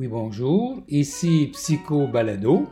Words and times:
Oui, 0.00 0.08
bonjour. 0.08 0.82
Ici 0.88 1.50
Psycho 1.52 2.06
Balado 2.06 2.66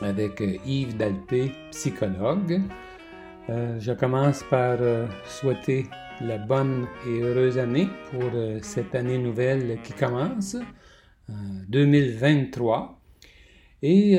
avec 0.00 0.40
euh, 0.40 0.56
Yves 0.66 0.96
Dalpé, 0.96 1.52
psychologue. 1.70 2.60
Euh, 3.50 3.78
je 3.78 3.92
commence 3.92 4.42
par 4.50 4.78
euh, 4.80 5.06
souhaiter 5.26 5.86
la 6.20 6.38
bonne 6.38 6.88
et 7.06 7.20
heureuse 7.20 7.56
année 7.56 7.86
pour 8.10 8.32
cette 8.62 8.96
année 8.96 9.16
nouvelle 9.16 9.78
qui 9.84 9.92
commence, 9.92 10.56
2023. 11.68 13.00
Et 13.82 14.18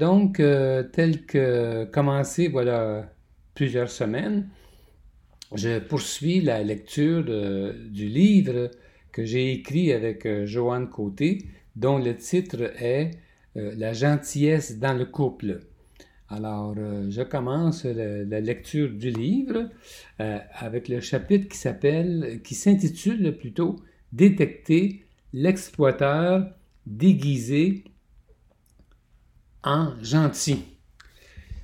donc, 0.00 0.38
tel 0.38 1.24
que 1.26 1.84
commencé, 1.84 2.48
voilà 2.48 3.08
plusieurs 3.54 3.90
semaines, 3.90 4.48
je 5.54 5.78
poursuis 5.78 6.40
la 6.40 6.64
lecture 6.64 7.22
du 7.22 8.08
livre 8.08 8.68
que 9.12 9.24
j'ai 9.24 9.52
écrit 9.52 9.92
avec 9.92 10.26
euh, 10.26 10.46
Joanne 10.46 10.88
Côté, 10.88 11.46
dont 11.76 11.98
le 11.98 12.16
titre 12.16 12.72
est 12.82 13.10
euh, 13.56 13.74
La 13.76 13.92
gentillesse 13.92 14.78
dans 14.78 14.94
le 14.94 15.04
couple. 15.04 15.60
Alors, 16.28 16.74
euh, 16.78 17.06
je 17.10 17.22
commence 17.22 17.84
la 17.84 18.40
lecture 18.40 18.90
du 18.90 19.10
livre 19.10 19.68
avec 20.18 20.88
le 20.88 21.00
chapitre 21.00 21.46
qui 21.48 21.58
s'appelle, 21.58 22.40
qui 22.42 22.54
s'intitule 22.54 23.36
plutôt 23.36 23.76
Détecter 24.12 25.04
l'exploiteur 25.32 26.46
déguisé 26.86 27.84
en 29.62 29.92
gentil. 30.02 30.64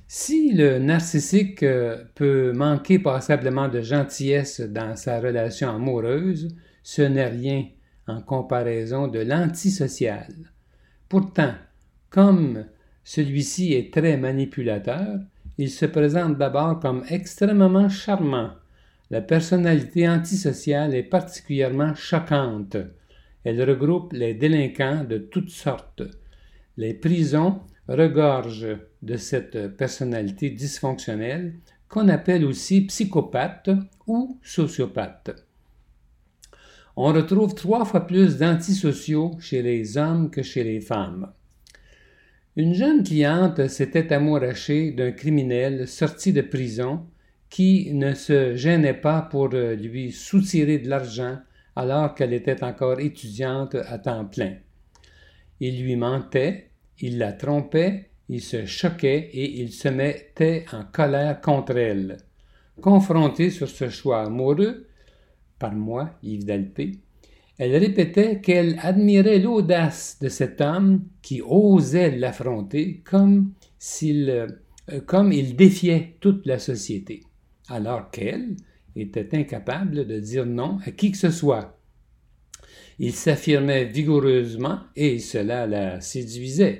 Si 0.07 0.53
le 0.53 0.79
narcissique 0.79 1.63
peut 2.15 2.53
manquer 2.53 2.97
passablement 2.97 3.67
de 3.67 3.81
gentillesse 3.81 4.61
dans 4.61 4.95
sa 4.95 5.19
relation 5.19 5.69
amoureuse, 5.69 6.55
ce 6.83 7.01
n'est 7.01 7.27
rien 7.27 7.65
en 8.07 8.21
comparaison 8.21 9.07
de 9.07 9.19
l'antisocial. 9.19 10.33
Pourtant, 11.07 11.53
comme 12.09 12.65
celui-ci 13.03 13.73
est 13.73 13.93
très 13.93 14.17
manipulateur, 14.17 15.19
il 15.57 15.69
se 15.69 15.85
présente 15.85 16.37
d'abord 16.37 16.79
comme 16.79 17.03
extrêmement 17.09 17.89
charmant. 17.89 18.51
La 19.11 19.21
personnalité 19.21 20.07
antisociale 20.07 20.95
est 20.95 21.03
particulièrement 21.03 21.95
choquante. 21.95 22.77
Elle 23.43 23.61
regroupe 23.67 24.13
les 24.13 24.33
délinquants 24.33 25.03
de 25.03 25.17
toutes 25.17 25.49
sortes. 25.49 26.03
Les 26.77 26.93
prisons 26.93 27.61
regorgent 27.87 28.77
de 29.01 29.17
cette 29.17 29.75
personnalité 29.75 30.51
dysfonctionnelle 30.51 31.55
qu'on 31.87 32.07
appelle 32.07 32.45
aussi 32.45 32.81
psychopathe 32.81 33.71
ou 34.05 34.39
sociopathe 34.43 35.48
on 37.01 37.13
retrouve 37.13 37.55
trois 37.55 37.85
fois 37.85 38.05
plus 38.05 38.39
d'antisociaux 38.39 39.37
chez 39.39 39.61
les 39.61 39.97
hommes 39.97 40.29
que 40.29 40.43
chez 40.43 40.65
les 40.65 40.81
femmes. 40.81 41.31
Une 42.57 42.73
jeune 42.73 43.03
cliente 43.03 43.69
s'était 43.69 44.11
amourachée 44.11 44.91
d'un 44.91 45.13
criminel 45.13 45.87
sorti 45.87 46.33
de 46.33 46.41
prison 46.41 47.07
qui 47.49 47.93
ne 47.93 48.13
se 48.13 48.57
gênait 48.57 48.99
pas 48.99 49.21
pour 49.21 49.47
lui 49.47 50.11
soutirer 50.11 50.77
de 50.77 50.89
l'argent 50.89 51.37
alors 51.77 52.15
qu'elle 52.15 52.33
était 52.33 52.65
encore 52.65 52.99
étudiante 52.99 53.75
à 53.75 53.97
temps 53.97 54.25
plein. 54.25 54.57
Il 55.61 55.81
lui 55.81 55.95
mentait, 55.95 56.71
il 56.99 57.17
la 57.17 57.31
trompait, 57.31 58.09
il 58.27 58.41
se 58.41 58.65
choquait 58.65 59.29
et 59.31 59.61
il 59.61 59.71
se 59.71 59.87
mettait 59.87 60.65
en 60.73 60.83
colère 60.83 61.39
contre 61.39 61.77
elle. 61.77 62.17
Confronté 62.81 63.51
sur 63.51 63.69
ce 63.69 63.87
choix 63.87 64.23
amoureux, 64.23 64.88
par 65.59 65.73
moi, 65.75 66.17
Yves 66.23 66.45
Dalpé, 66.45 66.93
elle 67.57 67.75
répétait 67.75 68.39
qu'elle 68.39 68.79
admirait 68.81 69.39
l'audace 69.39 70.17
de 70.21 70.29
cet 70.29 70.61
homme 70.61 71.03
qui 71.21 71.41
osait 71.45 72.17
l'affronter 72.17 73.01
comme 73.03 73.51
s'il 73.77 74.29
euh, 74.29 75.01
comme 75.05 75.31
il 75.31 75.55
défiait 75.55 76.15
toute 76.19 76.45
la 76.45 76.57
société, 76.57 77.21
alors 77.67 78.09
qu'elle 78.09 78.55
était 78.95 79.37
incapable 79.37 80.07
de 80.07 80.19
dire 80.19 80.45
non 80.45 80.79
à 80.85 80.91
qui 80.91 81.11
que 81.11 81.17
ce 81.17 81.29
soit. 81.29 81.77
Il 82.97 83.13
s'affirmait 83.13 83.85
vigoureusement 83.85 84.79
et 84.95 85.19
cela 85.19 85.67
la 85.67 86.01
séduisait. 86.01 86.79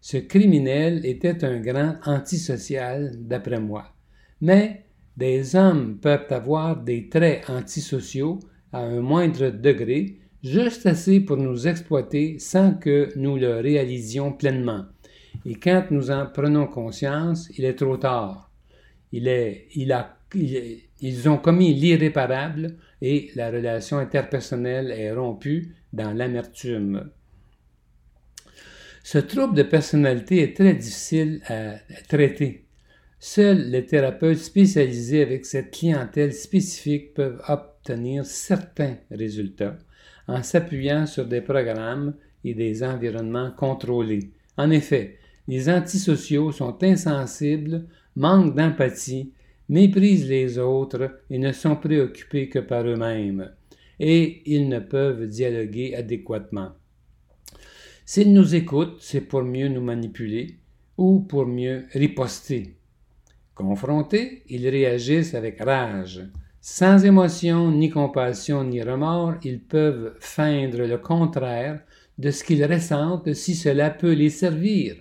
Ce 0.00 0.16
criminel 0.16 1.04
était 1.04 1.44
un 1.44 1.60
grand 1.60 1.96
antisocial, 2.04 3.12
d'après 3.18 3.60
moi. 3.60 3.94
Mais 4.40 4.85
des 5.16 5.56
hommes 5.56 5.98
peuvent 5.98 6.26
avoir 6.30 6.76
des 6.76 7.08
traits 7.08 7.48
antisociaux 7.48 8.38
à 8.72 8.80
un 8.80 9.00
moindre 9.00 9.48
degré, 9.50 10.18
juste 10.42 10.86
assez 10.86 11.20
pour 11.20 11.38
nous 11.38 11.66
exploiter 11.66 12.38
sans 12.38 12.74
que 12.74 13.10
nous 13.16 13.36
le 13.36 13.60
réalisions 13.60 14.32
pleinement. 14.32 14.84
Et 15.44 15.54
quand 15.54 15.86
nous 15.90 16.10
en 16.10 16.26
prenons 16.26 16.66
conscience, 16.66 17.48
il 17.56 17.64
est 17.64 17.76
trop 17.76 17.96
tard. 17.96 18.50
Ils 19.12 19.92
ont 21.28 21.38
commis 21.38 21.72
l'irréparable 21.72 22.76
et 23.00 23.30
la 23.34 23.50
relation 23.50 23.98
interpersonnelle 23.98 24.90
est 24.90 25.12
rompue 25.12 25.74
dans 25.92 26.12
l'amertume. 26.12 27.10
Ce 29.02 29.18
trouble 29.18 29.54
de 29.54 29.62
personnalité 29.62 30.42
est 30.42 30.56
très 30.56 30.74
difficile 30.74 31.40
à 31.46 31.76
traiter 32.08 32.65
Seuls 33.18 33.70
les 33.70 33.86
thérapeutes 33.86 34.38
spécialisés 34.38 35.22
avec 35.22 35.46
cette 35.46 35.70
clientèle 35.70 36.34
spécifique 36.34 37.14
peuvent 37.14 37.40
obtenir 37.48 38.26
certains 38.26 38.96
résultats 39.10 39.78
en 40.28 40.42
s'appuyant 40.42 41.06
sur 41.06 41.26
des 41.26 41.40
programmes 41.40 42.14
et 42.44 42.54
des 42.54 42.82
environnements 42.82 43.50
contrôlés. 43.50 44.30
En 44.56 44.70
effet, 44.70 45.18
les 45.48 45.68
antisociaux 45.68 46.52
sont 46.52 46.82
insensibles, 46.82 47.86
manquent 48.16 48.54
d'empathie, 48.54 49.32
méprisent 49.68 50.28
les 50.28 50.58
autres 50.58 51.20
et 51.30 51.38
ne 51.38 51.52
sont 51.52 51.76
préoccupés 51.76 52.48
que 52.48 52.58
par 52.58 52.86
eux-mêmes, 52.86 53.52
et 53.98 54.42
ils 54.46 54.68
ne 54.68 54.78
peuvent 54.78 55.26
dialoguer 55.26 55.94
adéquatement. 55.94 56.72
S'ils 58.04 58.32
nous 58.32 58.54
écoutent, 58.54 58.98
c'est 59.00 59.22
pour 59.22 59.42
mieux 59.42 59.68
nous 59.68 59.80
manipuler 59.80 60.58
ou 60.96 61.20
pour 61.20 61.46
mieux 61.46 61.84
riposter. 61.92 62.76
Confrontés, 63.56 64.42
ils 64.50 64.68
réagissent 64.68 65.34
avec 65.34 65.62
rage. 65.62 66.22
Sans 66.60 67.02
émotion, 67.06 67.70
ni 67.72 67.88
compassion, 67.88 68.62
ni 68.64 68.82
remords, 68.82 69.36
ils 69.44 69.60
peuvent 69.60 70.14
feindre 70.20 70.82
le 70.82 70.98
contraire 70.98 71.80
de 72.18 72.30
ce 72.30 72.44
qu'ils 72.44 72.66
ressentent 72.66 73.32
si 73.32 73.54
cela 73.54 73.88
peut 73.88 74.12
les 74.12 74.28
servir. 74.28 74.96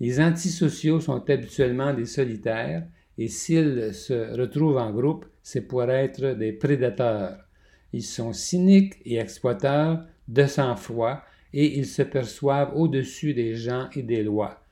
Les 0.00 0.20
antisociaux 0.20 1.00
sont 1.00 1.22
habituellement 1.28 1.92
des 1.92 2.06
solitaires 2.06 2.86
et 3.18 3.28
s'ils 3.28 3.92
se 3.92 4.34
retrouvent 4.40 4.78
en 4.78 4.90
groupe, 4.90 5.26
c'est 5.42 5.68
pour 5.68 5.82
être 5.82 6.32
des 6.32 6.52
prédateurs. 6.52 7.44
Ils 7.92 8.02
sont 8.02 8.32
cyniques 8.32 8.94
et 9.04 9.18
exploiteurs 9.18 10.06
de 10.28 10.46
sang-froid 10.46 11.20
et 11.52 11.76
ils 11.78 11.86
se 11.86 12.00
perçoivent 12.00 12.72
au-dessus 12.74 13.34
des 13.34 13.54
gens 13.54 13.90
et 13.94 14.02
des 14.02 14.22
lois. 14.22 14.64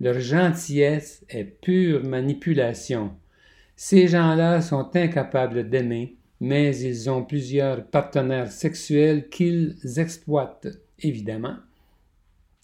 Leur 0.00 0.18
gentillesse 0.18 1.24
est 1.28 1.44
pure 1.44 2.02
manipulation. 2.04 3.12
Ces 3.76 4.08
gens-là 4.08 4.62
sont 4.62 4.88
incapables 4.96 5.68
d'aimer, 5.68 6.16
mais 6.40 6.74
ils 6.76 7.10
ont 7.10 7.22
plusieurs 7.22 7.84
partenaires 7.84 8.50
sexuels 8.50 9.28
qu'ils 9.28 9.76
exploitent, 9.98 10.68
évidemment. 11.00 11.56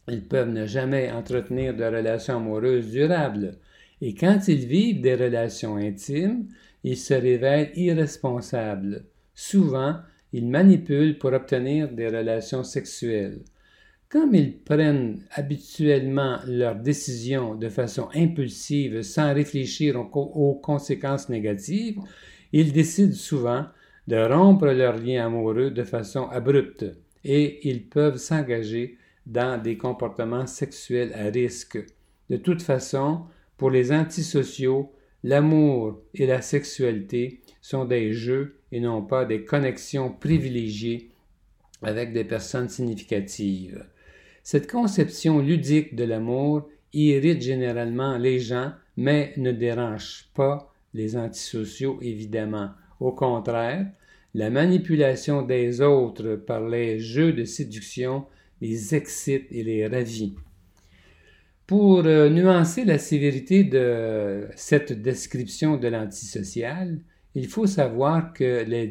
Ils 0.08 0.26
peuvent 0.26 0.50
ne 0.50 0.66
jamais 0.66 1.10
entretenir 1.10 1.76
de 1.76 1.84
relations 1.84 2.36
amoureuses 2.36 2.90
durables, 2.90 3.58
et 4.00 4.14
quand 4.14 4.48
ils 4.48 4.66
vivent 4.66 5.00
des 5.02 5.14
relations 5.14 5.76
intimes, 5.76 6.46
ils 6.84 6.96
se 6.96 7.14
révèlent 7.14 7.72
irresponsables. 7.74 9.04
Souvent, 9.34 9.96
ils 10.32 10.48
manipulent 10.48 11.18
pour 11.18 11.32
obtenir 11.32 11.90
des 11.90 12.08
relations 12.08 12.64
sexuelles. 12.64 13.40
Comme 14.08 14.36
ils 14.36 14.56
prennent 14.56 15.24
habituellement 15.32 16.38
leurs 16.46 16.76
décisions 16.76 17.56
de 17.56 17.68
façon 17.68 18.08
impulsive 18.14 19.02
sans 19.02 19.34
réfléchir 19.34 19.96
aux, 19.96 20.54
conséquences 20.54 21.28
négatives, 21.28 21.98
ils 22.52 22.72
décident 22.72 23.14
souvent 23.14 23.66
de 24.06 24.16
rompre 24.16 24.66
leur 24.66 24.96
lien 24.96 25.26
amoureux 25.26 25.72
de 25.72 25.82
façon 25.82 26.28
abrupte 26.28 26.84
et 27.24 27.68
ils 27.68 27.84
peuvent 27.84 28.18
s'engager 28.18 28.96
dans 29.26 29.60
des 29.60 29.76
comportements 29.76 30.46
sexuels 30.46 31.12
à 31.12 31.24
risque. 31.24 31.78
De 32.30 32.36
toute 32.36 32.62
façon, 32.62 33.22
pour 33.56 33.70
les 33.70 33.90
antisociaux, 33.90 34.92
l'amour 35.24 36.00
et 36.14 36.26
la 36.26 36.42
sexualité 36.42 37.40
sont 37.60 37.84
des 37.84 38.12
jeux 38.12 38.60
et 38.70 38.78
non 38.78 39.02
pas 39.02 39.24
des 39.24 39.44
connexions 39.44 40.12
privilégiées 40.12 41.10
avec 41.82 42.12
des 42.12 42.24
personnes 42.24 42.68
significatives. 42.68 43.84
Cette 44.48 44.70
conception 44.70 45.40
ludique 45.40 45.96
de 45.96 46.04
l'amour 46.04 46.68
irrite 46.92 47.42
généralement 47.42 48.16
les 48.16 48.38
gens, 48.38 48.70
mais 48.96 49.32
ne 49.38 49.50
dérange 49.50 50.28
pas 50.34 50.72
les 50.94 51.16
antisociaux, 51.16 51.98
évidemment. 52.00 52.70
Au 53.00 53.10
contraire, 53.10 53.88
la 54.34 54.50
manipulation 54.50 55.42
des 55.42 55.80
autres 55.80 56.36
par 56.36 56.68
les 56.68 57.00
jeux 57.00 57.32
de 57.32 57.42
séduction 57.42 58.24
les 58.60 58.94
excite 58.94 59.48
et 59.50 59.64
les 59.64 59.88
ravit. 59.88 60.36
Pour 61.66 62.06
euh, 62.06 62.30
nuancer 62.30 62.84
la 62.84 62.98
sévérité 62.98 63.64
de 63.64 64.46
cette 64.54 64.92
description 64.92 65.76
de 65.76 65.88
l'antisocial, 65.88 67.00
il 67.36 67.48
faut 67.48 67.66
savoir 67.66 68.32
que 68.32 68.64
les, 68.64 68.86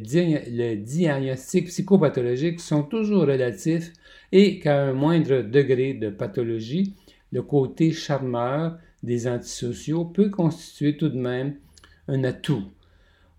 diagnostics 0.77 1.65
psychopathologiques 1.65 2.59
sont 2.59 2.83
toujours 2.83 3.25
relatifs 3.25 3.91
et 4.31 4.59
qu'à 4.59 4.83
un 4.83 4.93
moindre 4.93 5.41
degré 5.41 5.95
de 5.95 6.11
pathologie, 6.11 6.93
le 7.31 7.41
côté 7.41 7.91
charmeur 7.91 8.77
des 9.01 9.27
antisociaux 9.27 10.05
peut 10.05 10.29
constituer 10.29 10.95
tout 10.95 11.09
de 11.09 11.17
même 11.17 11.55
un 12.07 12.23
atout. 12.23 12.65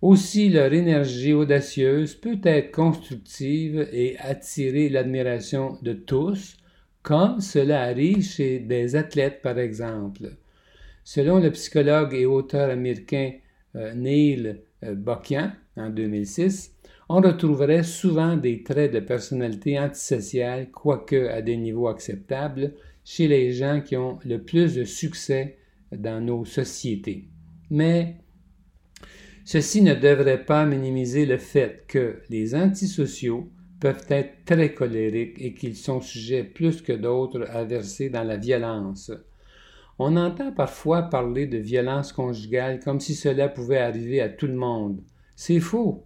Aussi, 0.03 0.49
leur 0.49 0.73
énergie 0.73 1.33
audacieuse 1.33 2.17
peut 2.17 2.41
être 2.43 2.73
constructive 2.73 3.89
et 3.93 4.19
attirer 4.19 4.89
l'admiration 4.89 5.79
de 5.83 5.93
tous, 5.93 6.57
comme 7.03 7.41
cela 7.41 7.83
arrive 7.83 8.25
chez 8.25 8.59
des 8.59 8.97
athlètes 8.97 9.41
par 9.41 9.61
exemple. 9.61 10.33
Selon 11.05 11.39
le 11.39 11.53
psychologue 11.53 12.13
et 12.13 12.27
auteur 12.27 12.71
américain 12.71 13.35
euh, 13.77 13.95
Neil 13.95 14.63
euh, 14.85 14.95
Bokian 14.95 15.53
en 15.77 15.91
2006, 15.91 16.75
on 17.09 17.21
retrouverait 17.21 17.85
souvent 17.85 18.37
des 18.37 18.63
traits 18.63 18.93
de 18.93 19.01
personnalité 19.01 19.79
antisociale, 19.79 20.71
quoique 20.71 21.29
à 21.29 21.43
des 21.43 21.57
niveaux 21.57 21.89
acceptables, 21.89 22.75
chez 23.05 23.29
les 23.29 23.53
gens 23.53 23.81
qui 23.81 23.97
ont 23.97 24.19
le 24.25 24.43
plus 24.43 24.75
de 24.75 24.85
succès 24.85 25.59
dans 25.93 26.21
nos 26.21 26.45
sociétés. 26.45 27.29
Mais 27.71 28.17
ceci 29.45 29.83
ne 29.83 29.95
devrait 29.95 30.45
pas 30.45 30.67
minimiser 30.67 31.27
le 31.27 31.39
fait 31.39 31.85
que 31.87 32.21
les 32.29 32.55
antisociaux 32.55 33.49
peuvent 33.81 34.07
être 34.09 34.45
très 34.45 34.75
colériques 34.75 35.37
et 35.41 35.55
qu'ils 35.55 35.77
sont 35.77 36.01
sujets 36.01 36.43
plus 36.43 36.83
que 36.83 36.93
d'autres 36.93 37.47
à 37.51 37.65
verser 37.65 38.11
dans 38.11 38.25
la 38.25 38.37
violence. 38.37 39.13
On 39.99 40.17
entend 40.17 40.53
parfois 40.53 41.05
parler 41.05 41.47
de 41.47 41.57
violence 41.57 42.13
conjugale 42.13 42.81
comme 42.81 43.01
si 43.01 43.15
cela 43.15 43.49
pouvait 43.49 43.79
arriver 43.79 44.21
à 44.21 44.29
tout 44.29 44.47
le 44.47 44.55
monde. 44.55 45.01
C'est 45.35 45.61
faux. 45.61 46.05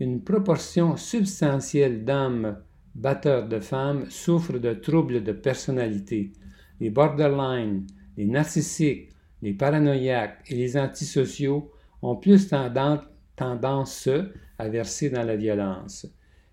Une 0.00 0.22
proportion 0.22 0.96
substantielle 0.96 2.04
d'hommes 2.04 2.58
batteurs 2.94 3.48
de 3.48 3.60
femmes 3.60 4.08
souffrent 4.08 4.58
de 4.58 4.72
troubles 4.72 5.22
de 5.22 5.32
personnalité. 5.32 6.32
Les 6.80 6.90
borderline, 6.90 7.86
les 8.16 8.24
narcissiques, 8.24 9.10
les 9.42 9.52
paranoïaques 9.52 10.44
et 10.48 10.54
les 10.54 10.76
antisociaux 10.78 11.70
ont 12.00 12.16
plus 12.16 12.48
tendance, 12.48 13.00
tendance 13.36 14.08
à 14.58 14.68
verser 14.68 15.10
dans 15.10 15.22
la 15.22 15.36
violence. 15.36 16.06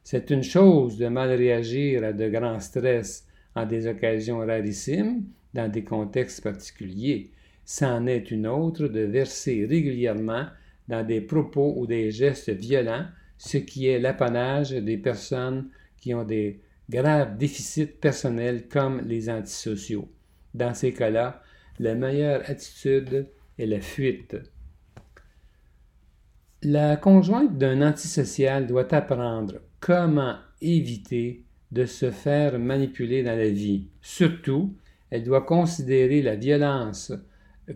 C'est 0.04 0.30
une 0.30 0.44
chose 0.44 0.98
de 0.98 1.08
mal 1.08 1.30
réagir 1.30 2.04
à 2.04 2.12
de 2.12 2.28
grands 2.28 2.60
stress 2.60 3.26
en 3.56 3.66
des 3.66 3.88
occasions 3.88 4.40
rarissimes, 4.40 5.24
dans 5.54 5.70
des 5.70 5.84
contextes 5.84 6.44
particuliers. 6.44 7.32
C'en 7.66 8.08
est 8.08 8.32
une 8.32 8.48
autre 8.48 8.88
de 8.88 9.02
verser 9.02 9.66
régulièrement 9.66 10.46
dans 10.88 11.06
des 11.06 11.22
propos 11.22 11.76
ou 11.78 11.88
des 11.88 12.12
gestes 12.12 12.50
violents, 12.50 13.06
ce 13.38 13.58
qui 13.58 13.88
est 13.88 14.00
l'apanage 14.00 14.72
des 14.72 14.98
personnes 14.98 15.70
qui 15.98 16.14
ont 16.14 16.24
des 16.26 16.60
graves 16.90 17.38
déficits 17.38 17.86
personnels 17.86 18.68
comme 18.68 19.02
les 19.02 19.30
antisociaux. 19.30 20.10
Dans 20.54 20.74
ces 20.74 20.94
cas-là, 20.94 21.42
la 21.80 21.96
meilleure 21.96 22.44
attitude 22.50 23.28
est 23.58 23.66
la 23.66 23.82
fuite. 23.82 24.36
La 26.62 26.96
conjointe 26.96 27.58
d'un 27.58 27.82
antisocial 27.82 28.68
doit 28.68 28.94
apprendre 28.94 29.56
comment 29.80 30.38
éviter 30.62 31.44
de 31.72 31.86
se 31.86 32.12
faire 32.12 32.60
manipuler 32.60 33.24
dans 33.24 33.36
la 33.36 33.50
vie. 33.50 33.88
Surtout, 34.02 34.76
elle 35.14 35.24
doit 35.24 35.42
considérer 35.42 36.24
la 36.24 36.36
violence 36.36 37.14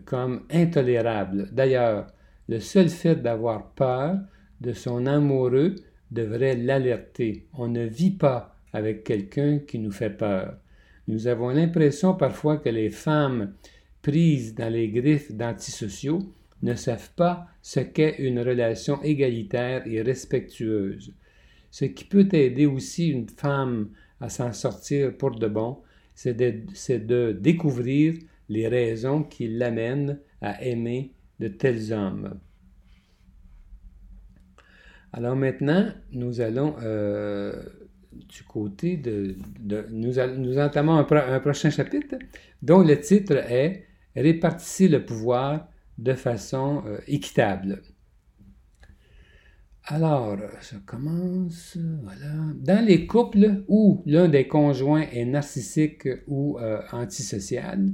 comme 0.06 0.42
intolérable. 0.50 1.48
D'ailleurs, 1.52 2.08
le 2.48 2.58
seul 2.58 2.88
fait 2.88 3.14
d'avoir 3.14 3.70
peur 3.74 4.18
de 4.60 4.72
son 4.72 5.06
amoureux 5.06 5.76
devrait 6.10 6.56
l'alerter. 6.56 7.46
On 7.54 7.68
ne 7.68 7.84
vit 7.84 8.10
pas 8.10 8.56
avec 8.72 9.04
quelqu'un 9.04 9.60
qui 9.60 9.78
nous 9.78 9.92
fait 9.92 10.10
peur. 10.10 10.56
Nous 11.06 11.28
avons 11.28 11.50
l'impression 11.50 12.14
parfois 12.14 12.56
que 12.56 12.70
les 12.70 12.90
femmes 12.90 13.52
prises 14.02 14.56
dans 14.56 14.72
les 14.72 14.88
griffes 14.88 15.30
d'antisociaux 15.30 16.18
ne 16.62 16.74
savent 16.74 17.12
pas 17.14 17.46
ce 17.62 17.78
qu'est 17.78 18.16
une 18.18 18.40
relation 18.40 19.00
égalitaire 19.04 19.86
et 19.86 20.02
respectueuse. 20.02 21.14
Ce 21.70 21.84
qui 21.84 22.02
peut 22.02 22.28
aider 22.32 22.66
aussi 22.66 23.10
une 23.10 23.28
femme 23.28 23.90
à 24.20 24.28
s'en 24.28 24.52
sortir 24.52 25.16
pour 25.16 25.38
de 25.38 25.46
bon, 25.46 25.78
c'est 26.18 27.06
de, 27.06 27.30
découvrir 27.32 28.14
les 28.48 28.66
raisons 28.66 29.22
qui 29.22 29.46
l'amènent 29.46 30.18
à 30.40 30.64
aimer 30.64 31.12
de 31.38 31.46
tels 31.46 31.92
hommes. 31.92 32.40
Alors 35.12 35.36
maintenant, 35.36 35.92
nous 36.10 36.40
allons 36.40 36.74
euh, 36.82 37.62
du 38.12 38.42
côté 38.42 38.96
de... 38.96 39.36
nous, 39.90 40.58
entamons 40.58 40.96
un, 40.96 41.40
prochain 41.40 41.70
chapitre 41.70 42.16
dont 42.62 42.82
le 42.82 43.00
titre 43.00 43.36
est 43.36 43.84
Répartissez 44.16 44.88
le 44.88 45.04
pouvoir 45.04 45.68
de 45.98 46.14
façon 46.14 46.82
euh, 46.86 46.98
équitable. 47.06 47.82
Alors, 49.90 50.36
ça 50.60 50.76
commence, 50.84 51.78
voilà. 52.02 52.52
Dans 52.56 52.84
les 52.84 53.06
couples 53.06 53.64
où 53.68 54.02
l'un 54.04 54.28
des 54.28 54.46
conjoints 54.46 55.06
est 55.12 55.24
narcissique 55.24 56.06
ou 56.26 56.58
euh, 56.58 56.82
antisocial, 56.92 57.88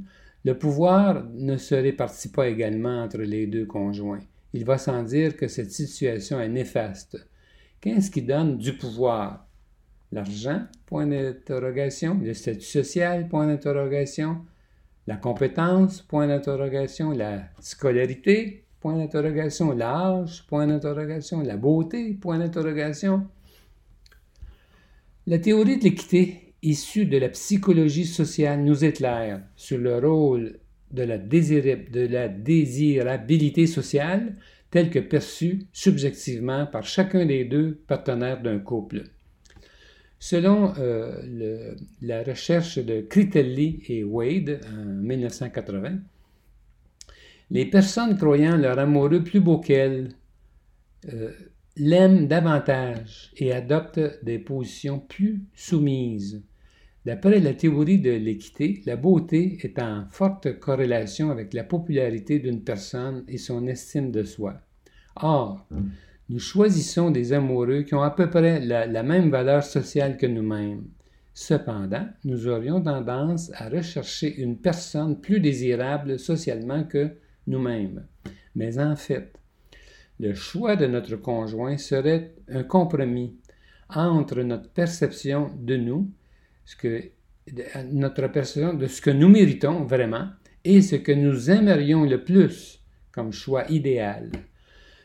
le 0.45 0.59
pouvoir 0.59 1.25
ne 1.35 1.57
se 1.57 1.77
répartit 1.77 2.31
pas 2.31 2.49
également 2.49 3.05
entre 3.05 3.19
les 3.19 3.47
deux 3.47 3.67
conjoints. 3.67 4.19
Il 4.53 4.65
va 4.65 4.77
sans 4.77 5.05
dire 5.05 5.37
que 5.37 5.47
cette 5.47 5.71
situation 5.71 6.41
est 6.41 6.49
néfaste. 6.49 7.29
Qu'est-ce 7.81 8.11
qui 8.11 8.23
donne 8.23 8.59
du 8.59 8.77
pouvoir? 8.77 9.47
L'argent? 10.11 10.65
Point 10.87 11.07
d'interrogation. 11.07 12.19
Le 12.21 12.35
statut 12.35 12.61
social? 12.61 13.29
Point 13.29 13.47
d'interrogation. 13.47 14.39
La 15.07 15.17
compétence? 15.17 16.03
Point 16.03 16.27
d'interrogation. 16.27 17.13
La 17.13 17.45
scolarité? 17.61 18.64
Point 18.85 18.99
d'interrogation, 18.99 19.73
l'âge, 19.73 20.45
point 20.47 20.67
d'interrogation, 20.67 21.41
la 21.41 21.57
beauté, 21.57 22.13
point 22.21 22.39
d'interrogation. 22.39 23.27
La 25.27 25.39
théorie 25.39 25.79
de 25.79 25.85
l'équité 25.85 26.53
issue 26.61 27.07
de 27.07 27.17
la 27.17 27.31
psychologie 27.31 28.05
sociale 28.05 28.63
nous 28.63 28.85
éclaire 28.85 29.41
sur 29.57 29.79
le 29.79 29.97
rôle 30.07 30.59
de 30.91 31.03
la, 31.03 31.17
désirabilité 32.29 33.67
sociale 33.67 34.37
telle 34.71 34.91
que 34.91 34.99
perçue 34.99 35.61
subjectivement 35.73 36.67
par 36.67 36.85
chacun 36.85 37.25
des 37.25 37.47
deux 37.47 37.81
partenaires 37.87 38.43
d'un 38.43 38.59
couple. 38.59 39.05
Selon 40.19 40.75
euh, 40.77 41.75
la 42.03 42.23
recherche 42.23 42.77
de 42.77 43.01
Critelli 43.01 43.83
et 43.89 44.05
Wade 44.05 44.61
en 44.79 44.85
1980, 44.85 46.01
les 47.51 47.67
personnes 47.67 48.17
croyant 48.17 48.57
leur 48.57 48.79
amoureux 48.79 49.23
plus 49.23 49.41
beau 49.41 49.59
qu'elles 49.59 50.11
euh, 51.13 51.33
l'aiment 51.77 52.27
davantage 52.27 53.33
et 53.37 53.53
adoptent 53.53 54.25
des 54.25 54.39
positions 54.39 55.01
plus 55.01 55.43
soumises. 55.55 56.43
D'après 57.05 57.41
la 57.41 57.53
théorie 57.53 57.99
de 57.99 58.13
l'équité, 58.13 58.81
la 58.87 58.97
beauté 58.97 59.59
est 59.63 59.79
en 59.79 60.07
forte 60.11 60.59
corrélation 60.59 61.31
avec 61.31 61.53
la 61.53 61.65
popularité 61.65 62.39
d'une 62.39 62.63
personne 62.63 63.25
et 63.29 63.37
son 63.37 63.67
estime 63.67 64.11
de 64.11 64.23
soi. 64.23 64.55
Or, 65.17 65.67
nous 66.31 66.39
choisissons 66.39 67.11
des 67.11 67.35
amoureux 67.35 67.83
qui 67.83 67.95
ont 67.95 68.03
à 68.03 68.11
peu 68.11 68.31
près 68.31 68.59
la 68.61 69.03
même 69.03 69.31
valeur 69.31 69.63
sociale 69.63 70.17
que 70.17 70.27
nous-mêmes. 70.27 70.85
Cependant, 71.35 72.07
nous 72.25 72.47
aurions 72.47 72.81
tendance 72.81 73.51
à 73.55 73.69
rechercher 73.69 74.37
une 74.37 74.57
personne 74.57 75.21
plus 75.21 75.41
désirable 75.41 76.19
socialement 76.19 76.85
que 76.85 77.11
nous-mêmes. 77.47 78.07
Mais 78.55 78.79
en 78.79 78.97
fait, 78.97 79.33
le 80.21 80.35
choix 80.35 80.77
de 80.77 80.87
notre 80.87 81.17
conjoint 81.17 81.77
serait 81.77 82.35
un 82.49 82.63
compromis 82.63 83.37
entre 83.89 84.43
notre 84.43 84.71
perception 84.71 85.51
de 85.59 85.77
nous, 85.77 86.11
ce 86.65 86.77
que, 86.77 87.11
notre 87.91 88.29
perception 88.29 88.75
de 88.75 88.87
ce 88.87 89.01
que 89.01 89.11
nous 89.11 89.29
méritons 89.29 89.85
vraiment 89.85 90.29
et 90.65 90.83
ce 90.83 90.97
que 90.97 91.13
nous 91.13 91.51
aimerions 91.51 92.05
le 92.05 92.23
plus 92.25 92.81
comme 93.13 93.33
choix 93.33 93.71
idéal. 93.71 94.31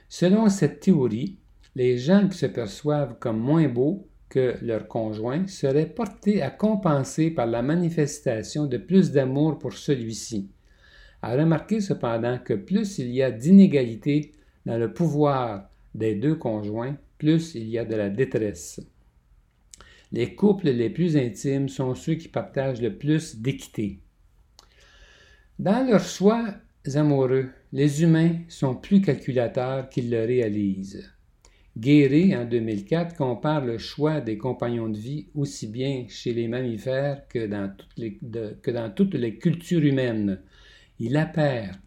Selon 0.08 0.50
cette 0.50 0.80
théorie, 0.80 1.38
les 1.76 1.98
gens 1.98 2.28
qui 2.28 2.38
se 2.38 2.48
perçoivent 2.48 3.18
comme 3.20 3.40
moins 3.40 3.68
beaux 3.68 4.08
que 4.30 4.56
leur 4.62 4.88
conjoint 4.88 5.48
seraient 5.48 5.90
portés 5.90 6.42
à 6.42 6.50
compenser 6.50 7.32
par 7.32 7.48
la 7.48 7.62
manifestation 7.62 8.66
de 8.66 8.78
plus 8.78 9.12
d'amour 9.12 9.58
pour 9.60 9.74
celui-ci 9.74 10.50
à 11.22 11.36
remarquer 11.36 11.82
cependant 11.82 12.38
que 12.40 12.54
plus 12.54 13.00
il 13.00 13.12
y 13.12 13.22
a 13.22 13.32
d'inégalité 13.32 14.32
dans 14.66 14.78
le 14.78 14.94
pouvoir 14.94 15.70
des 15.96 16.16
deux 16.16 16.36
conjoints, 16.36 16.96
plus 17.18 17.56
il 17.56 17.68
y 17.70 17.78
a 17.78 17.86
de 17.86 17.96
la 17.96 18.10
détresse. 18.10 18.80
les 20.12 20.34
couples 20.34 20.70
les 20.70 20.90
plus 20.90 21.18
intimes 21.18 21.70
sont 21.70 21.94
ceux 21.94 22.16
qui 22.16 22.28
partagent 22.28 22.82
le 22.82 22.98
plus 22.98 23.38
d'équité. 23.38 24.00
Dans 25.60 25.86
leurs 25.86 26.04
choix 26.04 26.56
amoureux, 26.96 27.50
les 27.74 28.02
humains 28.02 28.38
sont 28.48 28.76
plus 28.76 29.02
calculateurs 29.02 29.90
qu'ils 29.90 30.10
le 30.10 30.26
réalisent. 30.26 31.12
Guéret, 31.78 32.36
en 32.36 32.46
2004, 32.46 33.16
compare 33.16 33.64
le 33.64 33.78
choix 33.78 34.20
des 34.22 34.38
compagnons 34.38 34.90
de 34.90 34.98
vie 34.98 35.28
aussi 35.36 35.68
bien 35.68 36.06
chez 36.10 36.34
les 36.34 36.48
mammifères 36.48 37.28
que 37.28 37.46
dans 37.46 38.90
toutes 38.92 39.14
les 39.14 39.38
cultures 39.38 39.84
humaines. 39.84 40.42
Il 41.00 41.18
appert 41.18 41.80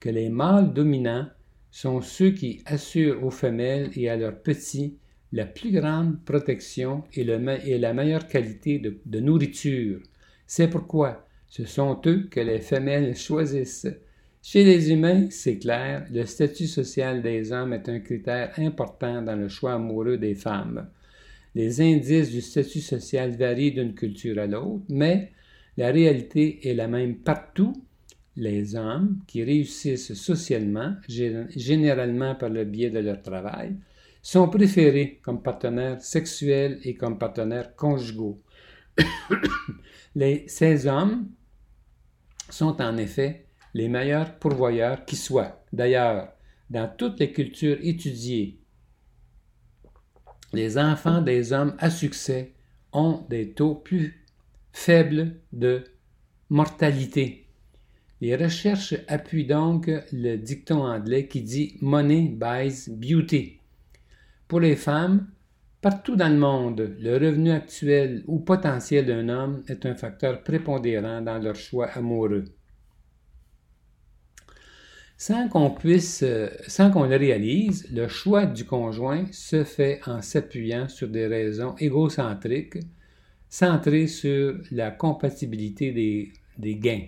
que 0.00 0.08
les 0.08 0.28
mâles 0.28 0.72
dominants 0.72 1.26
sont 1.70 2.00
ceux 2.00 2.30
qui 2.30 2.62
assurent 2.66 3.24
aux 3.24 3.30
femelles 3.30 3.90
et 3.96 4.08
à 4.08 4.16
leurs 4.16 4.40
petits 4.40 4.96
la 5.32 5.46
plus 5.46 5.72
grande 5.72 6.22
protection 6.24 7.04
et, 7.14 7.24
la 7.24 7.94
meilleure 7.94 8.28
qualité 8.28 8.78
de, 8.78 9.20
nourriture. 9.20 10.00
C'est 10.46 10.68
pourquoi 10.68 11.26
ce 11.48 11.64
sont 11.64 12.00
eux 12.06 12.28
que 12.30 12.40
les 12.40 12.60
femelles 12.60 13.16
choisissent. 13.16 13.88
Chez 14.42 14.64
les 14.64 14.90
humains, 14.90 15.28
c'est 15.30 15.58
clair, 15.58 16.06
le 16.10 16.24
statut 16.26 16.66
social 16.66 17.22
des 17.22 17.52
hommes 17.52 17.72
est 17.72 17.88
un 17.88 18.00
critère 18.00 18.52
important 18.58 19.22
dans 19.22 19.36
le 19.36 19.48
choix 19.48 19.74
amoureux 19.74 20.18
des 20.18 20.34
femmes. 20.34 20.88
Les 21.54 21.80
indices 21.80 22.30
du 22.30 22.40
statut 22.40 22.80
social 22.80 23.36
varient 23.36 23.72
d'une 23.72 23.94
culture 23.94 24.38
à 24.38 24.46
l'autre, 24.46 24.84
mais 24.88 25.32
la 25.76 25.90
réalité 25.90 26.68
est 26.68 26.74
la 26.74 26.88
même 26.88 27.16
partout. 27.16 27.72
Les 28.36 28.76
hommes 28.76 29.18
qui 29.26 29.42
réussissent 29.42 30.14
socialement, 30.14 30.94
généralement 31.08 32.34
par 32.34 32.48
le 32.48 32.64
biais 32.64 32.90
de 32.90 32.98
leur 32.98 33.20
travail, 33.22 33.76
sont 34.22 34.48
préférés 34.48 35.20
comme 35.22 35.42
partenaires 35.42 36.00
sexuels 36.00 36.78
et 36.84 36.94
comme 36.94 37.18
partenaires 37.18 37.76
conjugaux. 37.76 38.40
ces 40.46 40.86
hommes 40.86 41.28
sont 42.48 42.80
en 42.80 42.96
effet 42.96 43.46
les 43.74 43.88
meilleurs 43.88 44.38
pourvoyeurs 44.38 45.04
qui 45.04 45.16
soient. 45.16 45.64
D'ailleurs, 45.72 46.32
dans 46.70 46.88
toutes 46.88 47.20
les 47.20 47.32
cultures 47.32 47.78
étudiées, 47.82 48.58
les 50.52 50.78
enfants 50.78 51.22
des 51.22 51.52
hommes 51.52 51.74
à 51.78 51.90
succès 51.90 52.52
ont 52.92 53.24
des 53.28 53.52
taux 53.52 53.74
plus 53.74 54.24
faibles 54.72 55.40
de 55.52 55.84
mortalité. 56.50 57.41
Les 58.22 58.36
recherches 58.36 58.94
appuient 59.08 59.46
donc 59.46 59.90
le 60.12 60.36
dicton 60.36 60.84
anglais 60.84 61.26
qui 61.26 61.42
dit 61.42 61.76
Money 61.80 62.28
buys 62.28 62.88
beauty. 62.88 63.58
Pour 64.46 64.60
les 64.60 64.76
femmes, 64.76 65.26
partout 65.80 66.14
dans 66.14 66.28
le 66.28 66.38
monde, 66.38 66.94
le 67.00 67.14
revenu 67.14 67.50
actuel 67.50 68.22
ou 68.28 68.38
potentiel 68.38 69.06
d'un 69.06 69.28
homme 69.28 69.64
est 69.66 69.84
un 69.86 69.96
facteur 69.96 70.44
prépondérant 70.44 71.20
dans 71.20 71.38
leur 71.38 71.56
choix 71.56 71.88
amoureux. 71.88 72.44
Sans 75.16 75.48
qu'on 75.48 75.74
le 75.82 77.16
réalise, 77.16 77.88
le 77.90 78.06
choix 78.06 78.46
du 78.46 78.64
conjoint 78.64 79.24
se 79.32 79.64
fait 79.64 80.00
en 80.06 80.22
s'appuyant 80.22 80.88
sur 80.88 81.08
des 81.08 81.26
raisons 81.26 81.74
égocentriques, 81.80 82.78
centrées 83.48 84.06
sur 84.06 84.60
la 84.70 84.92
compatibilité 84.92 85.90
des 86.56 86.76
gains. 86.76 87.06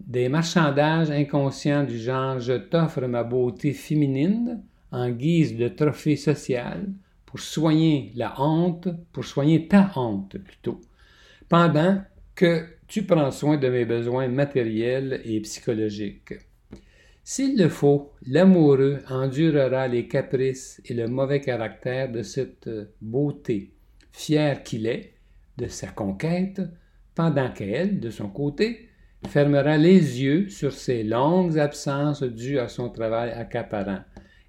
Des 0.00 0.28
marchandages 0.28 1.10
inconscients 1.10 1.84
du 1.84 1.98
genre 1.98 2.40
je 2.40 2.54
t'offre 2.54 3.06
ma 3.06 3.24
beauté 3.24 3.72
féminine 3.72 4.62
en 4.90 5.10
guise 5.10 5.56
de 5.56 5.68
trophée 5.68 6.16
social 6.16 6.88
pour 7.24 7.40
soigner 7.40 8.12
la 8.14 8.40
honte, 8.40 8.88
pour 9.12 9.24
soigner 9.24 9.68
ta 9.68 9.90
honte 9.96 10.38
plutôt, 10.38 10.80
pendant 11.48 12.02
que 12.34 12.66
tu 12.86 13.04
prends 13.04 13.30
soin 13.30 13.56
de 13.56 13.68
mes 13.68 13.84
besoins 13.86 14.28
matériels 14.28 15.22
et 15.24 15.40
psychologiques. 15.40 16.34
S'il 17.24 17.56
le 17.56 17.68
faut, 17.68 18.12
l'amoureux 18.26 18.98
endurera 19.08 19.88
les 19.88 20.08
caprices 20.08 20.82
et 20.84 20.92
le 20.92 21.06
mauvais 21.08 21.40
caractère 21.40 22.10
de 22.10 22.22
cette 22.22 22.68
beauté, 23.00 23.72
fier 24.12 24.62
qu'il 24.62 24.86
est 24.86 25.14
de 25.56 25.68
sa 25.68 25.88
conquête, 25.88 26.60
pendant 27.14 27.50
qu'elle, 27.52 28.00
de 28.00 28.10
son 28.10 28.28
côté, 28.28 28.88
fermera 29.28 29.76
les 29.76 30.22
yeux 30.22 30.48
sur 30.48 30.72
ses 30.72 31.02
longues 31.02 31.58
absences 31.58 32.22
dues 32.22 32.58
à 32.58 32.68
son 32.68 32.88
travail 32.90 33.30
accaparant, 33.30 34.00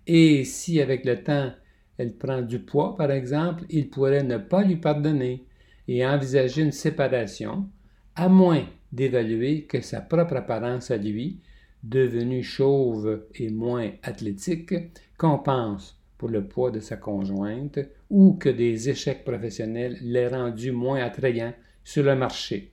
et 0.07 0.43
si 0.43 0.81
avec 0.81 1.05
le 1.05 1.23
temps 1.23 1.51
elle 1.97 2.13
prend 2.17 2.41
du 2.41 2.59
poids, 2.59 2.95
par 2.95 3.11
exemple, 3.11 3.63
il 3.69 3.89
pourrait 3.89 4.23
ne 4.23 4.37
pas 4.37 4.63
lui 4.63 4.77
pardonner 4.77 5.45
et 5.87 6.05
envisager 6.05 6.61
une 6.61 6.71
séparation, 6.71 7.69
à 8.15 8.29
moins 8.29 8.65
d'évaluer 8.91 9.63
que 9.63 9.81
sa 9.81 10.01
propre 10.01 10.35
apparence 10.37 10.91
à 10.91 10.97
lui, 10.97 11.39
devenue 11.83 12.43
chauve 12.43 13.25
et 13.35 13.49
moins 13.49 13.91
athlétique, 14.03 14.73
compense 15.17 15.99
pour 16.17 16.29
le 16.29 16.47
poids 16.47 16.71
de 16.71 16.79
sa 16.79 16.95
conjointe 16.95 17.79
ou 18.09 18.33
que 18.33 18.49
des 18.49 18.89
échecs 18.89 19.23
professionnels 19.23 19.97
l'aient 20.01 20.29
rendu 20.29 20.71
moins 20.71 21.03
attrayant 21.03 21.53
sur 21.83 22.03
le 22.03 22.15
marché. 22.15 22.72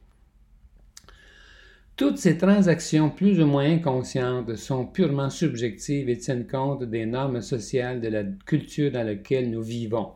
Toutes 2.00 2.16
ces 2.16 2.38
transactions 2.38 3.11
plus 3.11 3.42
ou 3.42 3.47
moins 3.47 3.71
inconscientes 3.71 4.57
sont 4.57 4.87
purement 4.87 5.28
subjectives 5.28 6.09
et 6.09 6.16
tiennent 6.16 6.47
compte 6.47 6.83
des 6.85 7.04
normes 7.04 7.42
sociales 7.42 8.00
de 8.00 8.09
la 8.09 8.25
culture 8.47 8.90
dans 8.90 9.02
laquelle 9.02 9.50
nous 9.50 9.61
vivons. 9.61 10.12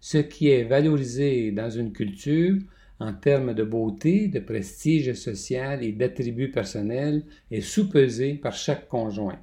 Ce 0.00 0.18
qui 0.18 0.48
est 0.48 0.64
valorisé 0.64 1.52
dans 1.52 1.70
une 1.70 1.92
culture 1.92 2.56
en 2.98 3.12
termes 3.12 3.54
de 3.54 3.62
beauté, 3.62 4.26
de 4.26 4.40
prestige 4.40 5.12
social 5.12 5.84
et 5.84 5.92
d'attributs 5.92 6.50
personnels 6.50 7.22
est 7.52 7.60
sous-pesé 7.60 8.34
par 8.34 8.54
chaque 8.54 8.88
conjoint. 8.88 9.38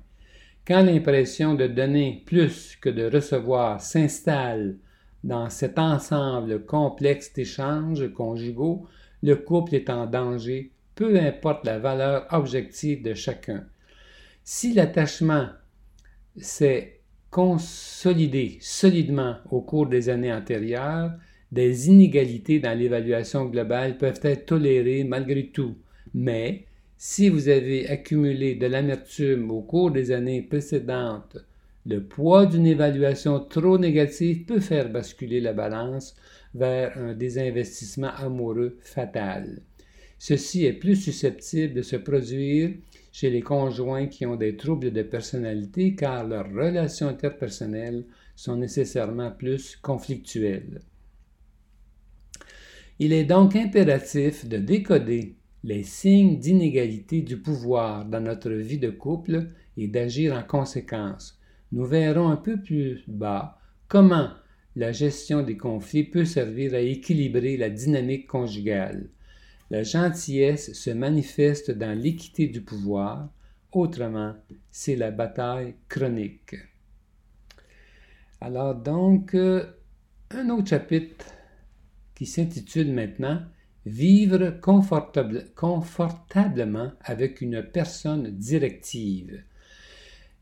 Quand 0.67 0.83
l'impression 0.83 1.55
de 1.55 1.67
donner 1.67 2.23
plus 2.25 2.75
que 2.81 2.89
de 2.89 3.09
recevoir 3.09 3.79
s'installe 3.79 4.75
dans 5.23 5.49
cet 5.49 5.79
ensemble 5.79 6.65
complexe 6.65 7.31
d'échanges 7.31 8.11
conjugaux, 8.11 8.85
le 9.23 9.37
couple 9.37 9.75
est 9.75 9.89
en 9.89 10.07
danger 10.07 10.73
peu 10.99 11.17
importe 11.17 11.65
la 11.65 11.79
valeur 11.79 12.27
objective 12.31 13.01
de 13.01 13.13
chacun. 13.13 13.65
Si 14.43 14.73
l'attachement 14.73 15.47
s'est 16.35 16.99
consolidé 17.29 18.57
solidement 18.59 19.37
au 19.49 19.61
cours 19.61 19.87
des 19.87 20.09
années 20.09 20.33
antérieures, 20.33 21.13
des 21.53 21.87
inégalités 21.87 22.59
dans 22.59 22.77
l'évaluation 22.77 23.45
globale 23.45 23.97
peuvent 23.97 24.19
être 24.23 24.47
tolérées 24.47 25.05
malgré 25.05 25.47
tout, 25.47 25.77
mais 26.13 26.65
si 26.97 27.29
vous 27.29 27.47
avez 27.47 27.87
accumulé 27.87 28.55
de 28.55 28.67
l'amertume 28.67 29.51
au 29.51 29.61
cours 29.61 29.91
des 29.91 30.11
années 30.11 30.41
précédentes, 30.41 31.37
le 31.85 32.03
poids 32.03 32.45
d'une 32.45 32.67
évaluation 32.67 33.39
trop 33.39 33.77
négative 33.77 34.43
peut 34.43 34.59
faire 34.59 34.89
basculer 34.89 35.39
la 35.39 35.53
balance 35.53 36.13
vers 36.53 36.97
un 36.97 37.13
désinvestissement 37.13 38.11
amoureux 38.17 38.77
fatal. 38.81 39.61
Ceci 40.21 40.65
est 40.65 40.73
plus 40.73 40.97
susceptible 40.97 41.73
de 41.73 41.81
se 41.81 41.95
produire 41.95 42.71
chez 43.13 43.29
les 43.29 43.41
conjoints 43.41 44.07
qui 44.07 44.25
ont 44.25 44.35
des 44.35 44.57
troubles 44.57 44.91
de 44.91 45.01
personnalité 45.01 45.95
car 45.95 46.27
leurs 46.27 46.51
relations 46.51 47.07
interpersonnelles 47.07 48.05
sont 48.35 48.57
nécessairement 48.57 49.31
plus 49.31 49.77
conflictuelles. 49.77 50.81
Il 52.99 53.13
est 53.13 53.23
donc 53.23 53.55
impératif 53.55 54.45
de 54.45 54.57
décoder 54.57 55.37
les 55.63 55.83
signes 55.83 56.37
d'inégalité 56.37 57.21
du 57.21 57.37
pouvoir 57.37 58.03
dans 58.03 58.19
notre 58.19 58.51
vie 58.51 58.77
de 58.77 58.89
couple 58.89 59.47
et 59.77 59.87
d'agir 59.87 60.33
en 60.33 60.43
conséquence. 60.43 61.39
Nous 61.71 61.85
verrons 61.85 62.27
un 62.27 62.35
peu 62.35 62.61
plus 62.61 63.05
bas 63.07 63.57
comment 63.87 64.31
la 64.75 64.91
gestion 64.91 65.43
des 65.43 65.55
conflits 65.55 66.03
peut 66.03 66.25
servir 66.25 66.73
à 66.73 66.79
équilibrer 66.79 67.55
la 67.55 67.69
dynamique 67.69 68.27
conjugale. 68.27 69.09
La 69.69 69.83
gentillesse 69.83 70.73
se 70.73 70.89
manifeste 70.89 71.71
dans 71.71 71.97
l'équité 71.97 72.47
du 72.47 72.61
pouvoir, 72.61 73.29
autrement, 73.71 74.35
c'est 74.71 74.95
la 74.95 75.11
bataille 75.11 75.75
chronique. 75.87 76.55
Alors 78.41 78.75
donc, 78.75 79.35
euh, 79.35 79.65
un 80.31 80.49
autre 80.49 80.69
chapitre 80.69 81.25
qui 82.15 82.25
s'intitule 82.25 82.91
maintenant 82.93 83.41
Vivre 83.85 84.59
confortablement 85.55 86.91
avec 87.01 87.39
une 87.41 87.63
personne 87.63 88.29
directive. 88.29 89.41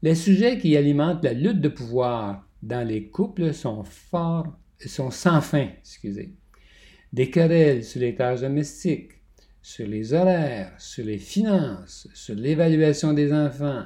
Les 0.02 0.16
sujets 0.16 0.58
qui 0.58 0.76
alimentent 0.76 1.24
la 1.24 1.34
lutte 1.34 1.62
de 1.62 1.70
pouvoir 1.70 2.48
dans 2.64 2.86
les 2.86 3.10
couples 3.10 3.54
sont 3.54 3.84
forts, 3.84 4.58
sont 4.86 5.12
sans 5.12 5.42
fin, 5.42 5.70
excusez. 5.80 6.34
Des 7.14 7.30
querelles 7.30 7.84
sur 7.84 8.02
les 8.02 8.16
tâches 8.16 8.42
domestiques, 8.42 9.17
sur 9.68 9.86
les 9.86 10.14
horaires, 10.14 10.72
sur 10.78 11.04
les 11.04 11.18
finances, 11.18 12.08
sur 12.14 12.36
l'évaluation 12.36 13.12
des 13.12 13.34
enfants, 13.34 13.84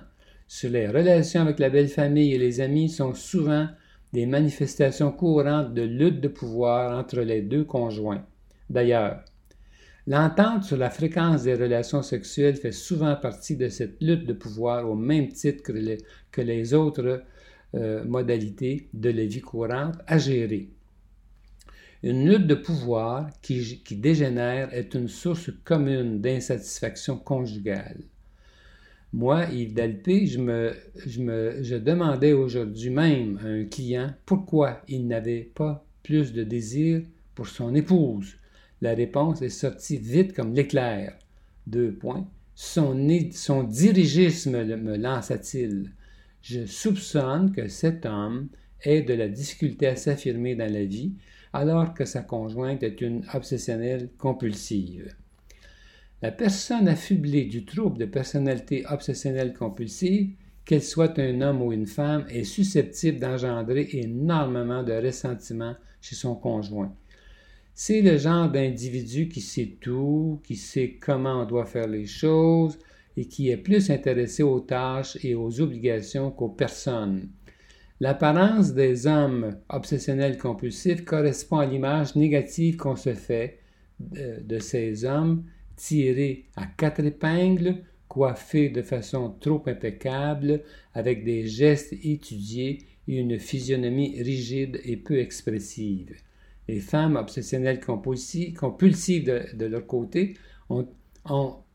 sur 0.47 0.69
les 0.69 0.87
relations 0.87 1.41
avec 1.41 1.57
la 1.57 1.71
belle 1.71 1.87
famille 1.87 2.35
et 2.35 2.37
les 2.37 2.61
amis 2.61 2.87
sont 2.87 3.15
souvent 3.15 3.67
des 4.13 4.27
manifestations 4.27 5.11
courantes 5.11 5.73
de 5.73 5.81
lutte 5.81 6.21
de 6.21 6.27
pouvoir 6.27 6.95
entre 6.95 7.21
les 7.21 7.41
deux 7.41 7.63
conjoints. 7.63 8.23
D'ailleurs, 8.69 9.25
l'entente 10.05 10.65
sur 10.65 10.77
la 10.77 10.91
fréquence 10.91 11.43
des 11.43 11.55
relations 11.55 12.03
sexuelles 12.03 12.57
fait 12.57 12.71
souvent 12.71 13.15
partie 13.15 13.57
de 13.57 13.67
cette 13.67 13.99
lutte 14.01 14.27
de 14.27 14.33
pouvoir 14.33 14.87
au 14.87 14.93
même 14.93 15.29
titre 15.29 15.63
que 15.63 16.41
les, 16.41 16.73
autres 16.75 17.23
euh, 17.73 18.03
modalités 18.03 18.87
de 18.93 19.09
la 19.09 19.25
vie 19.25 19.41
courante 19.41 19.95
à 20.05 20.19
gérer. 20.19 20.69
Une 22.03 22.27
lutte 22.27 22.47
de 22.47 22.55
pouvoir 22.55 23.29
qui, 23.43 23.79
dégénère 23.91 24.73
est 24.73 24.95
une 24.95 25.07
source 25.07 25.51
commune 25.63 26.19
d'insatisfaction 26.19 27.17
conjugale. 27.17 28.01
Moi, 29.13 29.45
Yves 29.51 29.73
Dalpé, 29.75 30.25
je, 30.25 30.39
me, 30.39 31.79
demandais 31.79 32.33
aujourd'hui 32.33 32.89
même 32.89 33.39
à 33.43 33.47
un 33.47 33.65
client 33.65 34.13
pourquoi 34.25 34.81
il 34.87 35.07
n'avait 35.07 35.51
pas 35.53 35.85
plus 36.01 36.33
de 36.33 36.43
désir 36.43 37.03
pour 37.35 37.47
son 37.47 37.75
épouse. 37.75 38.35
La 38.81 38.95
réponse 38.95 39.43
est 39.43 39.49
sortie 39.49 39.97
vite 39.97 40.33
comme 40.33 40.55
l'éclair. 40.55 41.15
Deux 41.67 41.91
points. 41.91 42.27
Son, 42.55 42.97
son 43.31 43.63
dirigisme 43.63 44.63
me 44.63 44.97
lança-t-il. 44.97 45.91
Je 46.41 46.65
soupçonne 46.65 47.51
que 47.51 47.67
cet 47.67 48.07
homme 48.07 48.47
ait 48.83 49.03
de 49.03 49.13
la 49.13 49.27
difficulté 49.27 49.85
à 49.85 49.95
s'affirmer 49.95 50.55
dans 50.55 50.71
la 50.71 50.85
vie, 50.85 51.13
alors 51.53 51.93
que 51.93 52.05
sa 52.05 52.21
conjointe 52.21 52.83
est 52.83 53.01
une 53.01 53.25
obsessionnelle 53.33 54.09
compulsive. 54.17 55.13
La 56.21 56.31
personne 56.31 56.87
affublée 56.87 57.45
du 57.45 57.65
trouble 57.65 57.97
de 57.97 58.05
personnalité 58.05 58.85
obsessionnelle 58.89 59.53
compulsive, 59.53 60.35
qu'elle 60.65 60.83
soit 60.83 61.17
un 61.17 61.41
homme 61.41 61.61
ou 61.61 61.73
une 61.73 61.87
femme, 61.87 62.25
est 62.29 62.43
susceptible 62.43 63.19
d'engendrer 63.19 63.89
énormément 63.93 64.83
de 64.83 64.93
ressentiment 64.93 65.75
chez 65.99 66.15
son 66.15 66.35
conjoint. 66.35 66.95
C'est 67.73 68.01
le 68.01 68.17
genre 68.17 68.49
d'individu 68.49 69.27
qui 69.27 69.41
sait 69.41 69.77
tout, 69.81 70.39
qui 70.43 70.55
sait 70.55 70.99
comment 71.01 71.41
on 71.41 71.45
doit 71.45 71.65
faire 71.65 71.87
les 71.87 72.05
choses 72.05 72.77
et 73.17 73.25
qui 73.25 73.49
est 73.49 73.57
plus 73.57 73.89
intéressé 73.89 74.43
aux 74.43 74.59
tâches 74.59 75.17
et 75.23 75.33
aux 75.33 75.59
obligations 75.59 76.31
qu'aux 76.31 76.49
personnes. 76.49 77.29
L'apparence 78.01 78.73
des 78.73 79.05
hommes 79.05 79.57
obsessionnels 79.69 80.39
compulsifs 80.39 81.05
correspond 81.05 81.59
à 81.59 81.67
l'image 81.67 82.15
négative 82.15 82.75
qu'on 82.75 82.95
se 82.95 83.13
fait 83.13 83.59
de, 83.99 84.57
ces 84.57 85.05
hommes 85.05 85.43
tirés 85.75 86.45
à 86.55 86.65
quatre 86.65 87.05
épingles, 87.05 87.75
coiffés 88.07 88.69
de 88.69 88.81
façon 88.81 89.35
trop 89.39 89.61
impeccable, 89.67 90.63
avec 90.95 91.23
des 91.23 91.45
gestes 91.45 91.93
étudiés 91.93 92.79
et 93.07 93.17
une 93.17 93.37
physionomie 93.37 94.19
rigide 94.19 94.81
et 94.83 94.97
peu 94.97 95.19
expressive. 95.19 96.15
Les 96.67 96.79
femmes 96.79 97.17
obsessionnelles 97.17 97.81
compulsives, 97.81 98.55
de, 99.53 99.65
leur 99.67 99.85
côté 99.85 100.37
ont, 100.71 100.87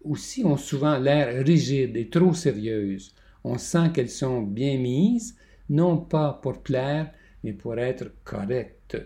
aussi 0.02 0.44
ont 0.44 0.56
souvent 0.56 0.98
l'air 0.98 1.46
rigide 1.46 1.96
et 1.96 2.08
trop 2.08 2.34
sérieuses. 2.34 3.14
On 3.44 3.58
sent 3.58 3.90
qu'elles 3.94 4.10
sont 4.10 4.42
bien 4.42 4.76
mises, 4.76 5.36
non 5.68 5.98
pas 5.98 6.38
pour 6.42 6.62
plaire, 6.62 7.10
mais 7.42 7.52
pour 7.52 7.78
être 7.78 8.12
correctes. 8.24 8.96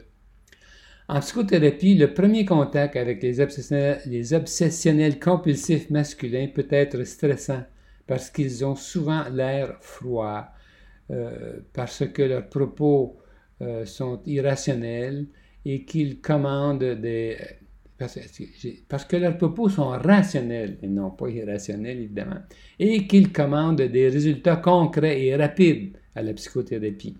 En 1.08 1.18
psychothérapie, 1.18 1.96
le 1.96 2.14
premier 2.14 2.44
contact 2.44 2.94
avec 2.94 3.20
les 3.20 3.40
obsessionnels, 3.40 5.18
compulsifs 5.18 5.90
masculins 5.90 6.46
peut 6.54 6.68
être 6.70 7.02
stressant 7.02 7.64
parce 8.06 8.30
qu'ils 8.30 8.64
ont 8.64 8.76
souvent 8.76 9.28
l'air 9.28 9.76
froid, 9.80 10.46
euh, 11.10 11.58
parce 11.72 12.06
que 12.06 12.22
leurs 12.22 12.48
propos 12.48 13.18
euh, 13.60 13.84
sont 13.84 14.20
irrationnels 14.24 15.26
et 15.64 15.84
qu'ils 15.84 16.20
commandent 16.20 16.78
des... 17.00 17.36
Parce 18.88 19.04
que 19.04 19.16
leurs 19.16 19.36
propos 19.36 19.68
sont 19.68 19.88
rationnels 19.88 20.78
et 20.80 20.86
non 20.86 21.10
pas 21.10 21.28
irrationnels, 21.28 21.98
évidemment, 21.98 22.40
et 22.78 23.06
qu'ils 23.06 23.32
commandent 23.32 23.82
des 23.82 24.08
résultats 24.08 24.56
concrets 24.56 25.22
et 25.22 25.36
rapides 25.36 25.96
à 26.14 26.22
la 26.22 26.32
psychothérapie. 26.32 27.16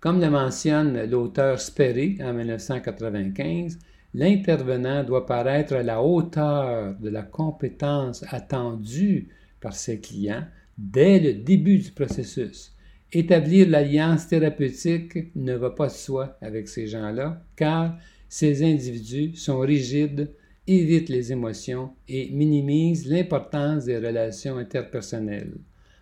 Comme 0.00 0.20
le 0.20 0.30
mentionne 0.30 1.04
l'auteur 1.04 1.60
Sperry 1.60 2.18
en 2.22 2.32
1995, 2.32 3.78
l'intervenant 4.14 5.04
doit 5.04 5.26
paraître 5.26 5.74
à 5.74 5.82
la 5.82 6.02
hauteur 6.02 6.94
de 6.98 7.10
la 7.10 7.22
compétence 7.22 8.24
attendue 8.28 9.28
par 9.60 9.74
ses 9.74 10.00
clients 10.00 10.44
dès 10.78 11.20
le 11.20 11.34
début 11.34 11.78
du 11.78 11.90
processus. 11.90 12.74
Établir 13.12 13.68
l'alliance 13.68 14.28
thérapeutique 14.28 15.36
ne 15.36 15.54
va 15.54 15.70
pas 15.70 15.88
de 15.88 15.92
soi 15.92 16.38
avec 16.40 16.68
ces 16.68 16.86
gens-là, 16.86 17.44
car 17.56 17.98
ces 18.28 18.62
individus 18.62 19.34
sont 19.34 19.58
rigides, 19.58 20.30
évitent 20.66 21.08
les 21.08 21.32
émotions 21.32 21.90
et 22.08 22.30
minimisent 22.30 23.06
l'importance 23.06 23.84
des 23.84 23.98
relations 23.98 24.56
interpersonnelles. 24.56 25.58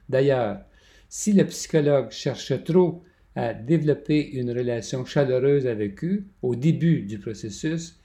D'ailleurs, 0.09 0.61
si 1.09 1.33
le 1.33 1.45
psychologue 1.47 2.11
cherche 2.11 2.53
trop 2.65 3.03
à 3.35 3.55
développer 3.55 4.31
une 4.33 4.51
relation 4.51 5.05
chaleureuse 5.05 5.67
avec 5.67 6.05
eux 6.05 6.25
au 6.43 6.55
début 6.55 7.03
du 7.03 7.19
processus, 7.19 7.99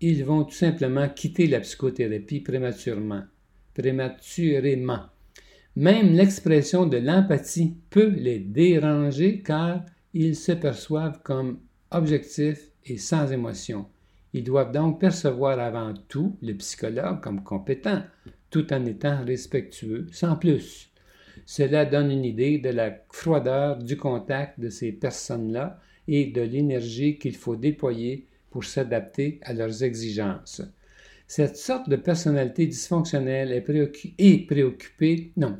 ils 0.00 0.24
vont 0.24 0.44
tout 0.44 0.54
simplement 0.54 1.08
quitter 1.08 1.46
la 1.46 1.60
psychothérapie 1.60 2.40
prématurément. 2.40 3.22
prématurément. 3.74 5.06
Même 5.76 6.14
l'expression 6.14 6.86
de 6.86 6.96
l'empathie 6.96 7.76
peut 7.90 8.08
les 8.08 8.38
déranger 8.40 9.42
car 9.42 9.84
ils 10.14 10.34
se 10.34 10.52
perçoivent 10.52 11.20
comme 11.22 11.60
objectifs 11.90 12.70
et 12.84 12.98
sans 12.98 13.30
émotion. 13.30 13.86
Ils 14.32 14.44
doivent 14.44 14.72
donc 14.72 15.00
percevoir 15.00 15.58
avant 15.58 15.94
tout 16.08 16.36
le 16.42 16.54
psychologue 16.54 17.20
comme 17.20 17.42
compétent, 17.42 18.02
tout 18.50 18.72
en 18.72 18.84
étant 18.86 19.24
respectueux, 19.24 20.06
sans 20.12 20.36
plus. 20.36 20.89
Cela 21.52 21.84
donne 21.84 22.12
une 22.12 22.24
idée 22.24 22.58
de 22.58 22.68
la 22.68 22.96
froideur 23.10 23.76
du 23.76 23.96
contact 23.96 24.60
de 24.60 24.68
ces 24.68 24.92
personnes-là 24.92 25.80
et 26.06 26.26
de 26.26 26.42
l'énergie 26.42 27.18
qu'il 27.18 27.34
faut 27.34 27.56
déployer 27.56 28.28
pour 28.50 28.62
s'adapter 28.62 29.40
à 29.42 29.52
leurs 29.52 29.82
exigences. 29.82 30.62
Cette 31.26 31.56
sorte 31.56 31.88
de 31.88 31.96
personnalité 31.96 32.68
dysfonctionnelle 32.68 33.50
est, 33.50 33.62
préoccupée, 34.46 35.32
non, 35.36 35.58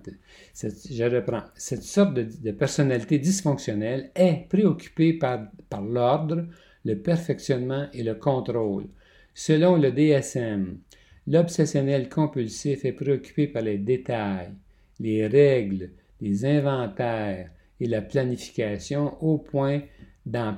je 0.54 1.04
reprends, 1.12 1.42
cette 1.56 1.82
sorte 1.82 2.14
de, 2.14 2.52
personnalité 2.52 3.18
dysfonctionnelle 3.18 4.12
est 4.14 4.46
préoccupée 4.48 5.14
par, 5.14 5.48
par 5.68 5.82
l'ordre, 5.82 6.46
le 6.84 7.00
perfectionnement 7.00 7.88
et 7.92 8.04
le 8.04 8.14
contrôle. 8.14 8.86
Selon 9.34 9.76
le 9.76 9.90
DSM, 9.90 10.78
l'obsessionnel 11.26 12.08
compulsif 12.08 12.84
est 12.84 12.92
préoccupé 12.92 13.48
par 13.48 13.62
les 13.62 13.78
détails, 13.78 14.52
les 15.00 15.26
règles, 15.26 15.90
les 16.20 16.44
inventaires 16.44 17.50
et 17.80 17.86
la 17.86 18.02
planification 18.02 19.20
au 19.22 19.38
point 19.38 19.80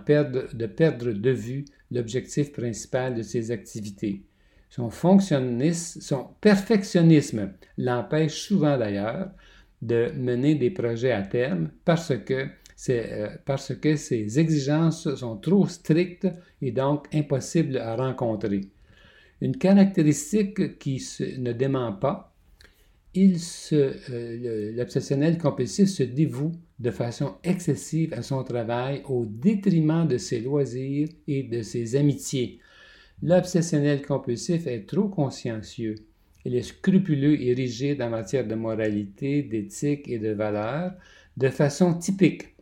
perdre, 0.04 0.54
de 0.54 0.66
perdre 0.66 1.12
de 1.12 1.30
vue 1.30 1.64
l'objectif 1.90 2.52
principal 2.52 3.14
de 3.14 3.22
ses 3.22 3.50
activités. 3.50 4.22
Son, 4.68 4.90
son 4.90 6.28
perfectionnisme 6.40 7.52
l'empêche 7.76 8.40
souvent 8.40 8.78
d'ailleurs 8.78 9.30
de 9.82 10.12
mener 10.16 10.54
des 10.54 10.70
projets 10.70 11.12
à 11.12 11.22
terme 11.22 11.70
parce 11.84 12.12
que, 12.24 12.46
euh, 12.88 13.28
parce 13.44 13.74
que 13.74 13.96
ses 13.96 14.38
exigences 14.38 15.14
sont 15.14 15.36
trop 15.36 15.66
strictes 15.66 16.28
et 16.62 16.72
donc 16.72 17.06
impossibles 17.12 17.78
à 17.78 17.96
rencontrer. 17.96 18.62
Une 19.40 19.56
caractéristique 19.56 20.78
qui 20.78 21.04
ne 21.38 21.52
dément 21.52 21.92
pas 21.92 22.31
il 23.14 23.36
euh, 23.72 24.72
l'obsessionnel 24.74 25.36
compulsif 25.36 25.88
se 25.88 26.02
dévoue 26.02 26.52
de 26.78 26.90
façon 26.90 27.34
excessive 27.44 28.14
à 28.14 28.22
son 28.22 28.42
travail 28.42 29.02
au 29.06 29.26
détriment 29.26 30.06
de 30.08 30.16
ses 30.16 30.40
loisirs 30.40 31.08
et 31.28 31.42
de 31.42 31.62
ses 31.62 31.96
amitiés. 31.96 32.60
L'obsessionnel 33.22 34.02
compulsif 34.02 34.66
est 34.66 34.86
trop 34.86 35.08
consciencieux. 35.08 35.94
Il 36.44 36.56
est 36.56 36.62
scrupuleux 36.62 37.40
et 37.40 37.54
rigide 37.54 38.02
en 38.02 38.10
matière 38.10 38.46
de 38.46 38.54
moralité, 38.54 39.42
d'éthique 39.42 40.08
et 40.08 40.18
de 40.18 40.30
valeur 40.30 40.92
de 41.36 41.48
façon 41.48 41.94
typique. 41.94 42.54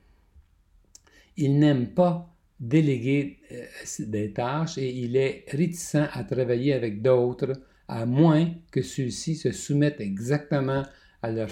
Il 1.36 1.58
n'aime 1.58 1.88
pas 1.94 2.34
déléguer 2.58 3.38
euh, 3.52 3.64
des 4.00 4.32
tâches 4.32 4.76
et 4.76 4.90
il 4.90 5.16
est 5.16 5.44
réticent 5.48 6.08
à 6.12 6.24
travailler 6.24 6.74
avec 6.74 7.00
d'autres 7.00 7.52
à 7.90 8.06
moins 8.06 8.52
que 8.70 8.82
ceux-ci 8.82 9.36
se 9.36 9.52
soumettent 9.52 10.00
exactement 10.00 10.84
à, 11.22 11.48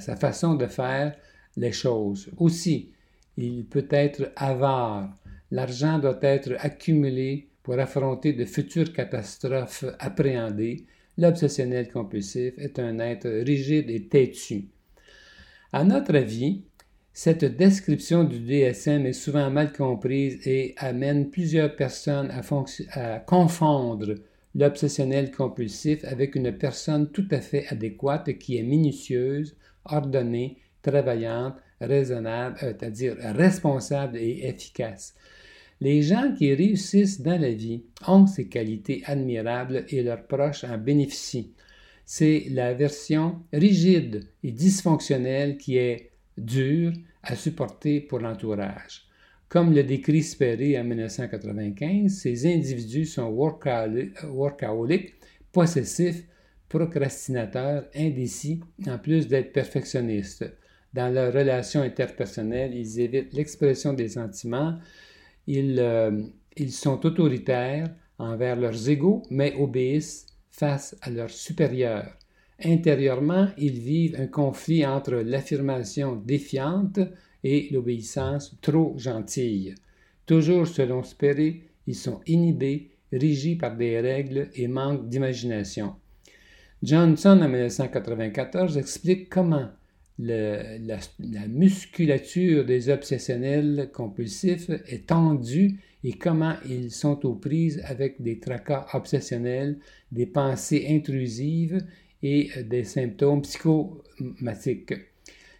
sa 0.00 0.16
façon 0.16 0.54
de 0.54 0.66
faire 0.66 1.14
les 1.56 1.72
choses. 1.72 2.30
Aussi, 2.38 2.92
il 3.36 3.66
peut 3.66 3.86
être 3.90 4.32
avare. 4.36 5.14
L'argent 5.50 5.98
doit 5.98 6.18
être 6.22 6.56
accumulé 6.58 7.48
pour 7.62 7.78
affronter 7.78 8.32
de 8.32 8.44
futures 8.44 8.92
catastrophes 8.92 9.84
appréhendées. 9.98 10.86
L'obsessionnel 11.18 11.90
compulsif 11.90 12.54
est 12.58 12.78
un 12.78 12.98
être 12.98 13.28
rigide 13.28 13.90
et 13.90 14.08
têtu. 14.08 14.68
À 15.72 15.84
notre 15.84 16.14
avis, 16.16 16.64
Cette 17.18 17.46
description 17.46 18.24
du 18.24 18.40
DSM 18.40 19.06
est 19.06 19.14
souvent 19.14 19.50
mal 19.50 19.72
comprise 19.72 20.46
et 20.46 20.74
amène 20.76 21.30
plusieurs 21.30 21.74
personnes 21.74 22.30
à, 22.30 23.20
confondre 23.20 24.16
l'obsessionnel 24.56 25.30
compulsif 25.30 26.02
avec 26.04 26.34
une 26.34 26.50
personne 26.50 27.10
tout 27.10 27.28
à 27.30 27.40
fait 27.40 27.66
adéquate 27.68 28.38
qui 28.38 28.56
est 28.56 28.62
minutieuse, 28.62 29.54
ordonnée, 29.84 30.58
travaillante, 30.82 31.56
raisonnable, 31.80 32.56
euh, 32.62 32.72
c'est-à-dire 32.72 33.16
responsable 33.18 34.16
et 34.16 34.46
efficace. 34.46 35.14
Les 35.80 36.00
gens 36.00 36.32
qui 36.32 36.54
réussissent 36.54 37.20
dans 37.20 37.38
la 37.38 37.50
vie 37.50 37.84
ont 38.08 38.26
ces 38.26 38.48
qualités 38.48 39.02
admirables 39.04 39.84
et 39.90 40.02
leurs 40.02 40.26
proches 40.26 40.64
en 40.64 40.78
bénéficient. 40.78 41.52
C'est 42.06 42.46
la 42.50 42.72
version 42.72 43.42
rigide 43.52 44.26
et 44.42 44.52
dysfonctionnelle 44.52 45.58
qui 45.58 45.76
est 45.76 46.12
dur 46.38 46.92
à 47.22 47.36
supporter 47.36 48.00
pour 48.00 48.20
l'entourage. 48.20 49.05
Comme 49.48 49.72
le 49.72 49.84
décrit 49.84 50.22
Sperry 50.22 50.78
en 50.78 50.84
1995, 50.84 52.12
ces 52.12 52.46
individus 52.52 53.06
sont 53.06 53.30
workaholiques, 53.30 55.14
possessifs, 55.52 56.24
procrastinateurs, 56.68 57.84
indécis, 57.94 58.60
en 58.88 58.98
plus 58.98 59.28
d'être 59.28 59.52
perfectionnistes. 59.52 60.44
Dans 60.92 61.12
leurs 61.12 61.32
relations 61.32 61.82
interpersonnelles, 61.82 62.74
ils 62.74 63.00
évitent 63.00 63.34
l'expression 63.34 63.92
des 63.92 64.08
sentiments, 64.08 64.78
ils, 65.46 65.78
euh, 65.78 66.22
ils 66.56 66.72
sont 66.72 67.06
autoritaires 67.06 67.88
envers 68.18 68.56
leurs 68.56 68.88
égaux, 68.88 69.22
mais 69.30 69.54
obéissent 69.54 70.26
face 70.50 70.96
à 71.02 71.10
leurs 71.10 71.30
supérieurs. 71.30 72.16
Intérieurement, 72.64 73.48
ils 73.58 73.78
vivent 73.78 74.18
un 74.18 74.26
conflit 74.26 74.86
entre 74.86 75.16
l'affirmation 75.16 76.16
défiante 76.16 76.98
et 77.44 77.68
l'obéissance 77.70 78.56
trop 78.60 78.94
gentille. 78.96 79.74
Toujours 80.26 80.66
selon 80.66 81.02
Sperry, 81.02 81.62
ils 81.86 81.94
sont 81.94 82.20
inhibés, 82.26 82.90
régis 83.12 83.56
par 83.56 83.76
des 83.76 84.00
règles 84.00 84.48
et 84.54 84.66
manquent 84.66 85.08
d'imagination. 85.08 85.94
Johnson, 86.82 87.40
en 87.42 87.48
1994, 87.48 88.76
explique 88.76 89.28
comment 89.30 89.68
la, 90.18 90.78
la, 90.78 91.46
musculature 91.48 92.64
des 92.64 92.88
obsessionnels 92.88 93.90
compulsifs 93.92 94.70
est 94.86 95.06
tendue 95.06 95.78
et 96.04 96.14
comment 96.14 96.54
ils 96.68 96.90
sont 96.90 97.24
aux 97.26 97.34
prises 97.34 97.82
avec 97.84 98.22
des 98.22 98.38
tracas 98.38 98.86
obsessionnels, 98.94 99.78
des 100.12 100.26
pensées 100.26 100.86
intrusives 100.88 101.84
et 102.22 102.50
des 102.64 102.84
symptômes 102.84 103.42
psychomatiques. 103.42 104.94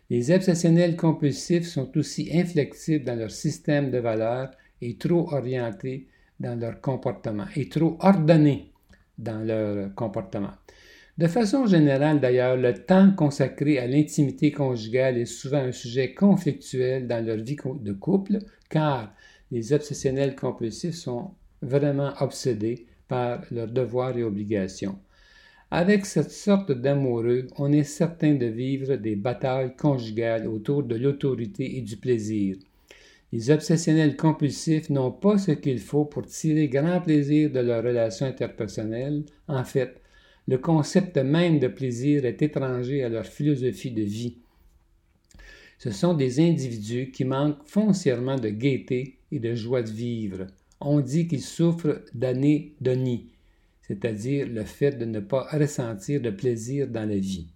Les 0.09 0.31
obsessionnels 0.31 0.97
compulsifs 0.97 1.67
sont 1.67 1.97
aussi 1.99 2.31
inflexibles 2.33 3.05
dans 3.05 3.19
leur 3.19 3.31
système 3.31 3.91
de 3.91 3.99
valeurs 3.99 4.51
et 4.81 4.97
trop 4.97 5.33
orientés 5.33 6.07
dans 6.39 6.59
leur 6.59 6.81
comportement 6.81 7.47
et 7.57 7.69
trop 7.69 7.97
ordonnés 8.01 8.73
dans 9.19 9.45
leur 9.45 9.95
comportement. 9.95 10.53
De 11.19 11.27
façon 11.27 11.67
générale, 11.67 12.21
d'ailleurs, 12.21 12.57
le 12.57 12.75
temps 12.75 13.11
consacré 13.13 13.79
à 13.79 13.87
l'intimité 13.87 14.53
conjugale 14.53 15.17
est 15.17 15.25
souvent 15.25 15.59
un 15.59 15.73
sujet 15.73 16.13
conflictuel 16.13 17.09
dans 17.09 17.25
leur 17.25 17.39
vie 17.39 17.57
de 17.81 17.93
couple, 17.95 18.41
car 18.69 19.15
les 19.51 19.73
obsessionnels 19.73 20.37
compulsifs 20.37 20.95
sont 20.95 21.33
vraiment 21.63 22.13
obsédés 22.21 22.87
par 23.09 23.41
leurs 23.51 23.69
devoirs 23.69 24.17
et 24.19 24.23
obligations. 24.23 24.99
Avec 25.71 26.07
cette 26.07 26.31
sorte 26.31 26.71
d'amoureux, 26.71 27.49
on 27.57 27.73
est 27.73 27.83
certain 27.83 28.35
de 28.35 28.47
vivre 28.47 28.95
des 28.95 29.17
batailles 29.17 29.75
conjugales 29.77 30.47
autour 30.47 30.85
de 30.85 30.95
l'autorité 30.95 31.79
et 31.79 31.81
du 31.81 31.97
plaisir. 31.97 32.57
Les 33.33 33.51
obsessionnels 33.51 34.17
compulsifs 34.17 34.91
n'ont 34.91 35.11
pas 35.11 35.39
ce 35.39 35.51
qu'il 35.51 35.81
faut 35.81 36.05
pour 36.05 36.25
tirer 36.27 36.69
grand 36.69 37.01
plaisir 37.01 37.51
de 37.51 37.59
leur 37.59 37.83
relation 37.83 38.27
interpersonnelle. 38.27 39.25
En 39.49 39.65
fait, 39.65 40.01
le 40.47 40.59
concept 40.59 41.19
même 41.19 41.59
de 41.59 41.67
plaisir 41.67 42.25
est 42.25 42.41
étranger 42.43 43.03
à 43.03 43.09
leur 43.09 43.27
philosophie 43.27 43.91
de 43.91 44.03
vie. 44.03 44.39
Ce 45.79 45.91
sont 45.91 46.15
des 46.15 46.39
individus 46.39 47.11
qui 47.11 47.25
manquent 47.25 47.67
foncièrement 47.67 48.37
de 48.37 48.51
gaieté 48.51 49.19
et 49.33 49.41
de 49.41 49.57
joie 49.57 49.83
de 49.83 49.91
vivre. 49.91 50.47
On 50.81 51.01
dit 51.01 51.27
qu'ils 51.27 51.43
souffrent 51.43 52.03
d'anédonie, 52.15 53.33
c'est-à-dire 53.87 54.49
le 54.49 54.65
fait 54.65 54.93
de 54.93 55.05
ne 55.05 55.21
pas 55.21 55.47
ressentir 55.53 56.21
de 56.21 56.31
plaisir 56.31 56.89
dans 56.89 57.09
la 57.09 57.17
vie. 57.17 57.49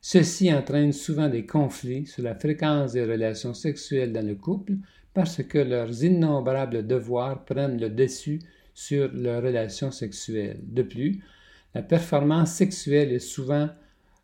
Ceci 0.00 0.52
entraîne 0.52 0.92
souvent 0.92 1.28
des 1.28 1.46
conflits 1.46 2.06
sur 2.06 2.22
la 2.22 2.34
fréquence 2.34 2.92
des 2.92 3.04
relations 3.04 3.54
sexuelles 3.54 4.12
dans 4.12 4.26
le 4.26 4.34
couple 4.34 4.74
parce 5.14 5.42
que 5.42 5.58
leurs 5.58 6.04
innombrables 6.04 6.86
devoirs 6.86 7.44
prennent 7.44 7.80
le 7.80 7.88
dessus 7.88 8.40
sur 8.74 9.10
leurs 9.12 9.42
relations 9.42 9.90
sexuelles. 9.90 10.60
De 10.62 10.82
plus, 10.82 11.22
la 11.74 11.82
performance 11.82 12.52
sexuelle 12.52 13.12
est 13.12 13.18
souvent 13.18 13.68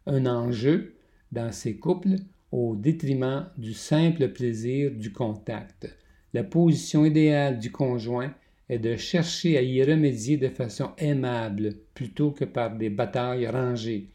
un 0.07 0.27
enjeu 0.27 0.95
dans 1.33 1.53
ces 1.53 1.77
couples 1.77 2.17
au 2.53 2.77
détriment 2.77 3.49
du 3.57 3.73
simple 3.73 4.29
plaisir 4.33 4.91
du 4.91 5.13
contact. 5.13 5.97
La 6.35 6.45
position 6.45 7.05
idéale 7.05 7.59
du 7.59 7.73
conjoint 7.73 8.35
est 8.71 8.79
de 8.79 8.97
chercher 8.97 9.59
à 9.59 9.63
y 9.63 9.83
remédier 9.83 10.37
de 10.37 10.49
façon 10.49 10.93
aimable 10.97 11.75
plutôt 11.93 12.31
que 12.31 12.45
par 12.45 12.77
des 12.77 12.89
batailles 12.89 13.49
rangées. 13.49 14.07